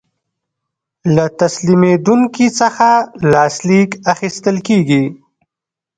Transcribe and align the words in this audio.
له 1.15 1.25
تسلیمیدونکي 1.41 2.47
څخه 2.59 2.87
لاسلیک 3.31 3.91
اخیستل 4.13 4.57
کیږي. 4.67 5.03